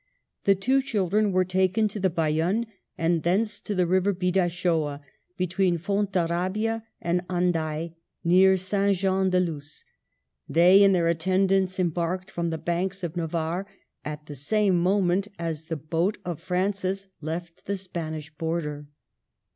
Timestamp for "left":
17.21-17.67